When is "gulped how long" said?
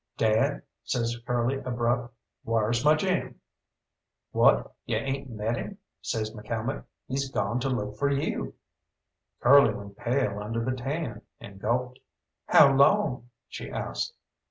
11.61-13.29